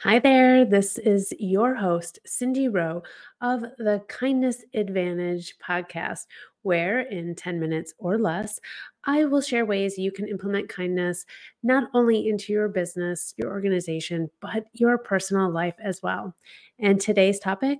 [0.00, 0.66] Hi there.
[0.66, 3.02] This is your host, Cindy Rowe
[3.40, 6.26] of the Kindness Advantage podcast,
[6.60, 8.60] where in 10 minutes or less,
[9.04, 11.24] I will share ways you can implement kindness
[11.62, 16.34] not only into your business, your organization, but your personal life as well.
[16.78, 17.78] And today's topic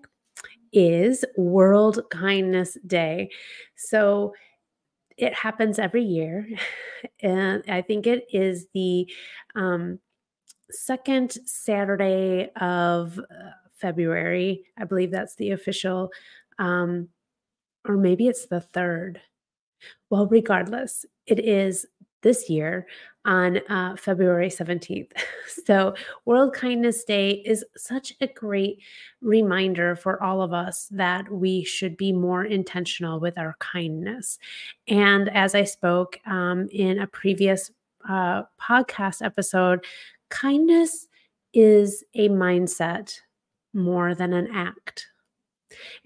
[0.72, 3.28] is World Kindness Day.
[3.74, 4.32] So,
[5.18, 6.48] it happens every year.
[7.20, 9.06] And I think it is the
[9.54, 10.00] um,
[10.70, 14.64] second Saturday of uh, February.
[14.78, 16.10] I believe that's the official,
[16.58, 17.08] um,
[17.86, 19.20] or maybe it's the third.
[20.10, 21.86] Well, regardless, it is
[22.22, 22.86] this year
[23.24, 25.12] on uh, February 17th.
[25.64, 25.94] So,
[26.26, 28.78] World Kindness Day is such a great
[29.20, 34.38] reminder for all of us that we should be more intentional with our kindness.
[34.86, 37.72] And as I spoke um, in a previous
[38.08, 39.84] uh, podcast episode,
[40.30, 41.06] kindness
[41.54, 43.14] is a mindset
[43.72, 45.06] more than an act.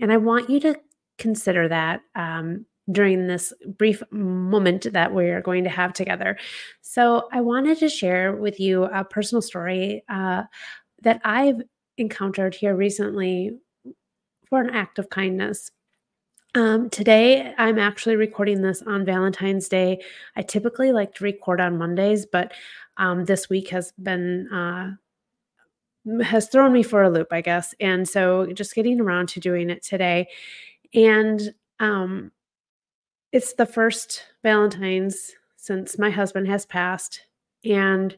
[0.00, 0.78] And I want you to
[1.18, 6.38] consider that um, during this brief moment that we're going to have together.
[6.80, 10.44] So, I wanted to share with you a personal story uh,
[11.02, 11.62] that I've
[11.98, 13.52] encountered here recently
[14.48, 15.70] for an act of kindness.
[16.56, 20.02] Um, today, I'm actually recording this on Valentine's Day.
[20.34, 22.52] I typically like to record on Mondays, but
[23.00, 24.92] um, this week has been uh,
[26.22, 27.74] has thrown me for a loop, I guess.
[27.80, 30.28] And so, just getting around to doing it today,
[30.94, 32.30] and um,
[33.32, 37.22] it's the first Valentine's since my husband has passed,
[37.64, 38.16] and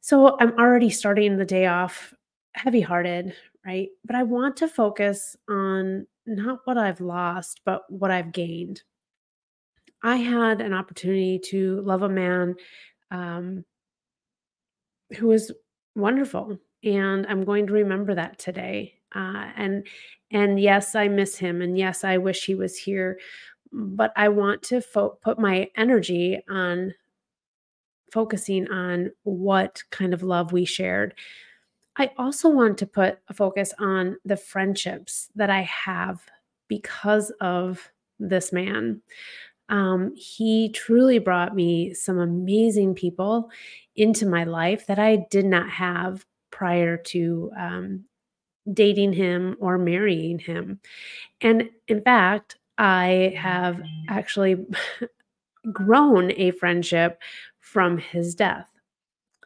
[0.00, 2.14] so I'm already starting the day off
[2.54, 3.34] heavy hearted,
[3.66, 3.88] right?
[4.04, 8.82] But I want to focus on not what I've lost, but what I've gained.
[10.04, 12.54] I had an opportunity to love a man
[13.10, 13.64] um,
[15.18, 15.52] who was
[15.94, 18.94] wonderful, and I'm going to remember that today.
[19.14, 19.86] Uh, and
[20.30, 23.18] and yes, I miss him, and yes, I wish he was here,
[23.72, 26.94] but I want to fo- put my energy on
[28.12, 31.14] focusing on what kind of love we shared
[31.96, 36.20] I also want to put a focus on the friendships that I have
[36.68, 39.00] because of this man.
[39.68, 43.50] Um, he truly brought me some amazing people
[43.96, 48.04] into my life that I did not have prior to um,
[48.72, 50.80] dating him or marrying him.
[51.40, 54.66] And in fact, I have actually
[55.72, 57.20] grown a friendship
[57.58, 58.70] from his death.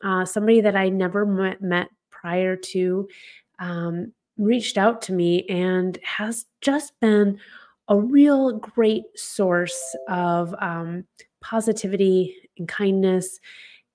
[0.02, 3.08] Uh, somebody that I never met, met prior to
[3.58, 7.38] um, reached out to me and has just been
[7.90, 11.04] a real great source of um,
[11.42, 13.40] positivity and kindness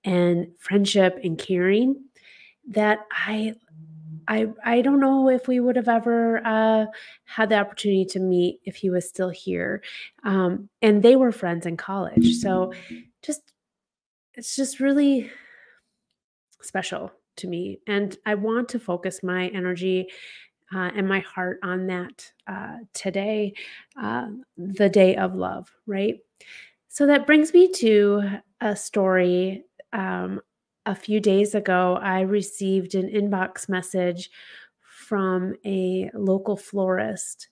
[0.04, 2.04] and friendship and caring
[2.68, 3.54] that I
[4.28, 6.86] I I don't know if we would have ever uh,
[7.24, 9.82] had the opportunity to meet if he was still here.
[10.24, 12.72] Um, and they were friends in college, so
[13.22, 13.52] just
[14.34, 15.30] it's just really
[16.60, 17.80] special to me.
[17.86, 20.08] And I want to focus my energy
[20.74, 23.54] uh, and my heart on that uh, today,
[24.00, 26.16] uh, the day of love, right?
[26.88, 28.22] So that brings me to
[28.60, 29.64] a story.
[29.92, 30.40] Um,
[30.86, 34.30] a few days ago, I received an inbox message
[34.80, 37.48] from a local florist.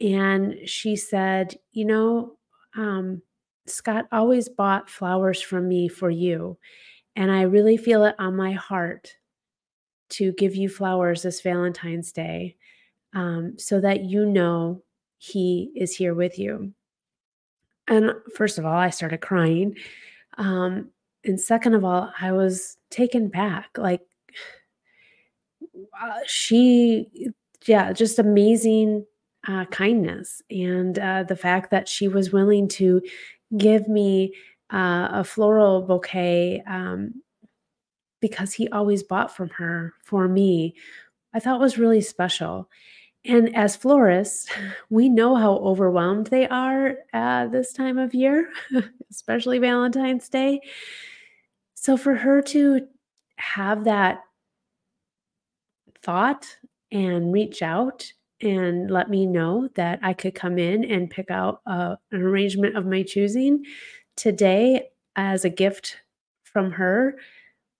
[0.00, 2.38] And she said, You know,
[2.76, 3.22] um,
[3.66, 6.58] Scott always bought flowers from me for you.
[7.14, 9.14] And I really feel it on my heart
[10.12, 12.56] to give you flowers this Valentine's Day
[13.14, 14.82] um, so that you know
[15.18, 16.72] He is here with you.
[17.88, 19.76] And first of all, I started crying.
[20.38, 20.90] Um,
[21.24, 23.70] and second of all, I was taken back.
[23.76, 24.00] Like,
[26.00, 27.06] uh, she,
[27.66, 29.06] yeah, just amazing
[29.46, 30.42] uh, kindness.
[30.50, 33.02] And uh, the fact that she was willing to
[33.56, 34.34] give me
[34.72, 37.22] uh, a floral bouquet um,
[38.22, 40.74] because he always bought from her for me,
[41.34, 42.70] I thought was really special.
[43.26, 44.48] And as florists,
[44.90, 48.48] we know how overwhelmed they are this time of year,
[49.10, 50.60] especially Valentine's Day.
[51.74, 52.86] So for her to
[53.36, 54.20] have that
[56.02, 56.56] thought
[56.90, 58.10] and reach out
[58.40, 62.76] and let me know that I could come in and pick out uh, an arrangement
[62.76, 63.64] of my choosing
[64.16, 65.98] today as a gift
[66.44, 67.16] from her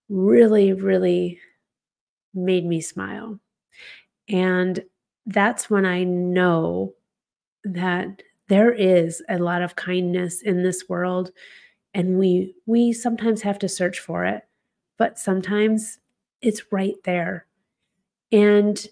[0.09, 1.39] really, really
[2.33, 3.39] made me smile.
[4.29, 4.83] And
[5.25, 6.93] that's when I know
[7.65, 11.31] that there is a lot of kindness in this world
[11.93, 14.43] and we we sometimes have to search for it
[14.97, 15.99] but sometimes
[16.41, 17.45] it's right there.
[18.31, 18.85] And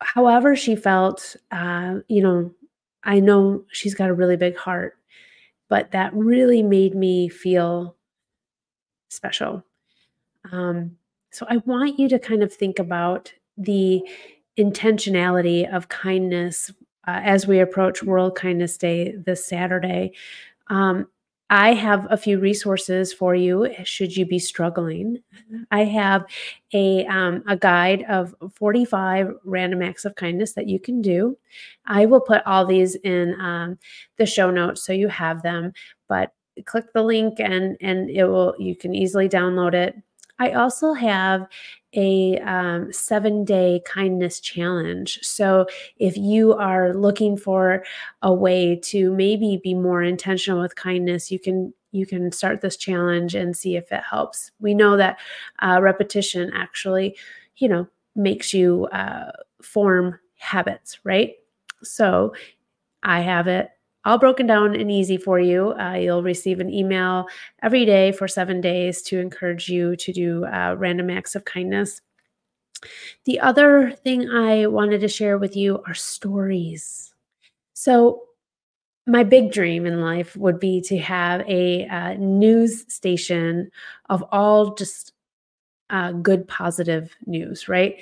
[0.00, 2.52] however she felt, uh, you know,
[3.04, 4.96] I know she's got a really big heart,
[5.68, 7.96] but that really made me feel
[9.08, 9.64] special.
[10.52, 10.96] Um,
[11.30, 14.02] so I want you to kind of think about the
[14.58, 16.70] intentionality of kindness
[17.08, 20.12] uh, as we approach World Kindness Day this Saturday.
[20.68, 21.08] Um,
[21.50, 25.18] I have a few resources for you should you be struggling.
[25.70, 26.24] I have
[26.72, 31.36] a, um, a guide of 45 random acts of kindness that you can do.
[31.84, 33.78] I will put all these in um,
[34.16, 35.74] the show notes so you have them,
[36.08, 36.32] but
[36.64, 39.94] click the link and and it will you can easily download it.
[40.38, 41.46] I also have
[41.94, 45.20] a um, seven day kindness challenge.
[45.22, 45.66] So,
[45.98, 47.84] if you are looking for
[48.22, 52.76] a way to maybe be more intentional with kindness, you can you can start this
[52.76, 54.50] challenge and see if it helps.
[54.60, 55.18] We know that
[55.60, 57.16] uh, repetition actually,
[57.56, 57.86] you know,
[58.16, 61.34] makes you uh, form habits, right?
[61.82, 62.34] So,
[63.02, 63.70] I have it
[64.04, 65.74] all broken down and easy for you.
[65.78, 67.26] Uh, you'll receive an email
[67.62, 72.00] every day for seven days to encourage you to do uh, random acts of kindness.
[73.24, 77.14] The other thing I wanted to share with you are stories.
[77.74, 78.22] So,
[79.04, 83.68] my big dream in life would be to have a uh, news station
[84.08, 85.12] of all just
[85.90, 88.00] uh, good, positive news, right?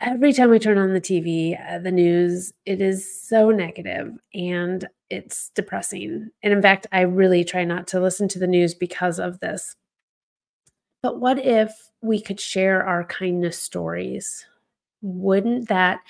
[0.00, 4.88] Every time we turn on the TV, uh, the news, it is so negative and
[5.10, 6.30] it's depressing.
[6.42, 9.76] And in fact, I really try not to listen to the news because of this.
[11.02, 14.46] But what if we could share our kindness stories?
[15.02, 16.00] Wouldn't that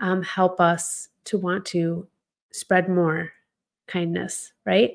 [0.00, 2.06] um, help us to want to
[2.52, 3.32] spread more
[3.86, 4.92] kindness, right?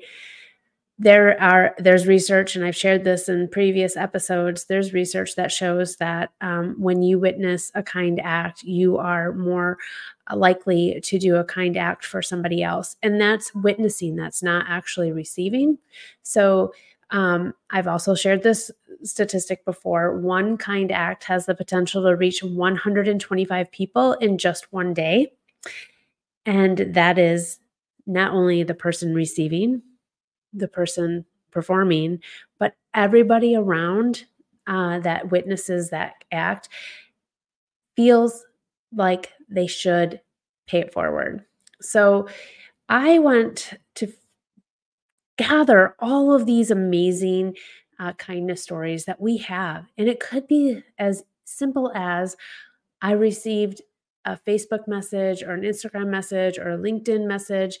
[0.98, 5.96] There are there's research and i've shared this in previous episodes there's research that shows
[5.96, 9.78] that um, when you witness a kind act you are more
[10.34, 15.12] likely to do a kind act for somebody else and that's witnessing that's not actually
[15.12, 15.78] receiving.
[16.22, 16.72] So
[17.10, 18.70] um, i've also shared this
[19.04, 24.92] statistic before one kind act has the potential to reach 125 people in just one
[24.92, 25.32] day
[26.44, 27.60] and that is
[28.06, 29.80] not only the person receiving
[30.52, 32.20] the person performing,
[32.58, 34.24] but everybody around
[34.66, 36.68] uh, that witnesses that act
[37.96, 38.44] feels
[38.94, 40.20] like they should
[40.66, 41.44] pay it forward.
[41.80, 42.28] So
[42.88, 44.12] I want to
[45.36, 47.56] gather all of these amazing
[47.98, 49.86] uh, kindness stories that we have.
[49.96, 52.36] And it could be as simple as
[53.02, 53.82] I received
[54.24, 57.78] a Facebook message or an Instagram message or a LinkedIn message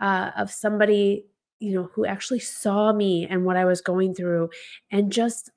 [0.00, 1.24] uh, of somebody
[1.60, 4.50] you know, who actually saw me and what I was going through
[4.90, 5.50] and just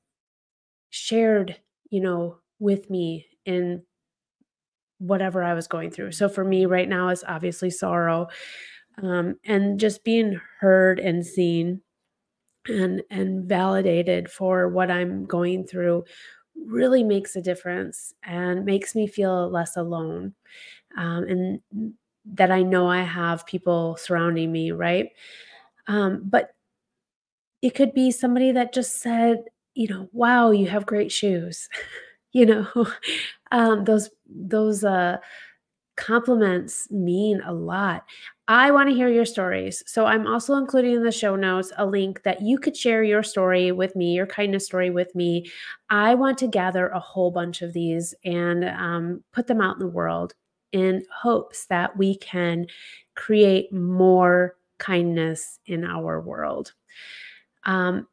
[0.89, 1.57] shared,
[1.89, 3.83] you know, with me in
[4.99, 6.11] whatever I was going through.
[6.11, 8.27] So for me right now is obviously sorrow
[9.01, 11.81] um, and just being heard and seen
[12.67, 16.05] and and validated for what I'm going through
[16.67, 20.33] really makes a difference and makes me feel less alone
[20.97, 21.61] um, and
[22.25, 25.09] that I know I have people surrounding me, right?
[25.87, 26.51] Um, but
[27.61, 29.43] it could be somebody that just said,
[29.73, 31.69] you know, wow, you have great shoes.
[32.31, 32.67] you know,
[33.51, 35.17] um, those those uh,
[35.97, 38.03] compliments mean a lot.
[38.47, 39.81] I want to hear your stories.
[39.85, 43.23] So I'm also including in the show notes a link that you could share your
[43.23, 45.45] story with me, your kindness story with me.
[45.89, 49.79] I want to gather a whole bunch of these and um, put them out in
[49.79, 50.33] the world
[50.71, 52.65] in hopes that we can
[53.15, 56.73] create more kindness in our world.
[57.63, 58.07] Um,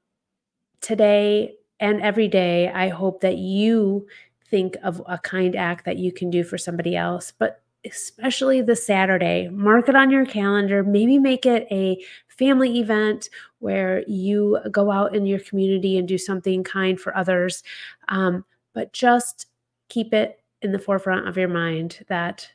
[0.81, 4.07] today and every day, I hope that you
[4.51, 8.77] think of a kind act that you can do for somebody else, but especially the
[8.77, 14.91] Saturday, mark it on your calendar, maybe make it a family event where you go
[14.91, 17.63] out in your community and do something kind for others.
[18.09, 18.45] Um,
[18.75, 19.47] but just
[19.89, 22.51] keep it in the forefront of your mind that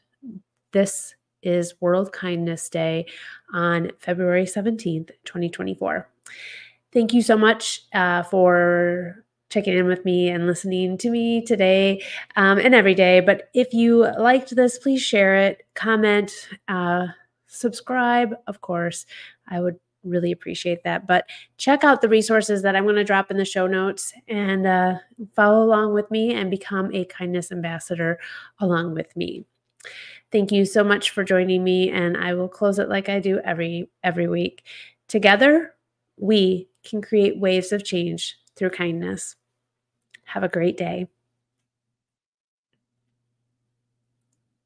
[0.72, 3.05] this is World Kindness Day
[3.53, 6.07] on February 17th, 2024.
[6.91, 12.03] Thank you so much uh, for checking in with me and listening to me today
[12.35, 13.19] um, and every day.
[13.19, 16.31] But if you liked this, please share it, comment,
[16.67, 17.07] uh,
[17.47, 19.05] subscribe, of course.
[19.47, 21.07] I would really appreciate that.
[21.07, 21.25] But
[21.57, 24.95] check out the resources that I'm going to drop in the show notes and uh,
[25.35, 28.19] follow along with me and become a kindness ambassador
[28.59, 29.45] along with me.
[30.31, 33.39] Thank you so much for joining me and I will close it like I do
[33.43, 34.63] every every week.
[35.07, 35.75] Together,
[36.17, 39.35] we can create waves of change through kindness.
[40.25, 41.07] Have a great day.